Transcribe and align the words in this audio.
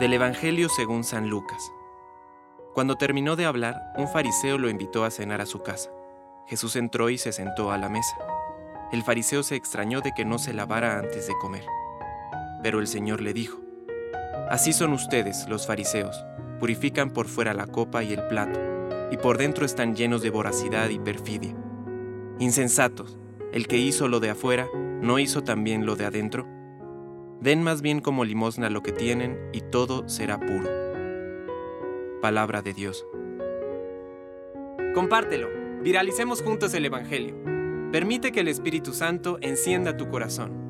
Del 0.00 0.14
Evangelio 0.14 0.70
según 0.70 1.04
San 1.04 1.28
Lucas. 1.28 1.74
Cuando 2.72 2.96
terminó 2.96 3.36
de 3.36 3.44
hablar, 3.44 3.92
un 3.98 4.08
fariseo 4.08 4.56
lo 4.56 4.70
invitó 4.70 5.04
a 5.04 5.10
cenar 5.10 5.42
a 5.42 5.46
su 5.46 5.62
casa. 5.62 5.90
Jesús 6.46 6.76
entró 6.76 7.10
y 7.10 7.18
se 7.18 7.32
sentó 7.32 7.70
a 7.70 7.76
la 7.76 7.90
mesa. 7.90 8.16
El 8.92 9.02
fariseo 9.02 9.42
se 9.42 9.56
extrañó 9.56 10.00
de 10.00 10.12
que 10.16 10.24
no 10.24 10.38
se 10.38 10.54
lavara 10.54 10.98
antes 10.98 11.26
de 11.26 11.34
comer. 11.38 11.66
Pero 12.62 12.80
el 12.80 12.86
Señor 12.86 13.20
le 13.20 13.34
dijo, 13.34 13.60
Así 14.48 14.72
son 14.72 14.94
ustedes, 14.94 15.46
los 15.50 15.66
fariseos, 15.66 16.24
purifican 16.60 17.10
por 17.10 17.28
fuera 17.28 17.52
la 17.52 17.66
copa 17.66 18.02
y 18.02 18.14
el 18.14 18.26
plato, 18.26 18.58
y 19.10 19.18
por 19.18 19.36
dentro 19.36 19.66
están 19.66 19.94
llenos 19.94 20.22
de 20.22 20.30
voracidad 20.30 20.88
y 20.88 20.98
perfidia. 20.98 21.54
Insensatos, 22.38 23.18
el 23.52 23.66
que 23.66 23.76
hizo 23.76 24.08
lo 24.08 24.18
de 24.18 24.30
afuera, 24.30 24.66
¿no 25.02 25.18
hizo 25.18 25.44
también 25.44 25.84
lo 25.84 25.94
de 25.94 26.06
adentro? 26.06 26.59
Den 27.40 27.62
más 27.62 27.80
bien 27.80 28.00
como 28.00 28.24
limosna 28.24 28.68
lo 28.68 28.82
que 28.82 28.92
tienen 28.92 29.38
y 29.52 29.62
todo 29.62 30.06
será 30.10 30.38
puro. 30.38 30.68
Palabra 32.20 32.60
de 32.60 32.74
Dios. 32.74 33.06
Compártelo, 34.94 35.48
viralicemos 35.82 36.42
juntos 36.42 36.74
el 36.74 36.84
Evangelio. 36.84 37.34
Permite 37.92 38.30
que 38.30 38.40
el 38.40 38.48
Espíritu 38.48 38.92
Santo 38.92 39.38
encienda 39.40 39.96
tu 39.96 40.10
corazón. 40.10 40.69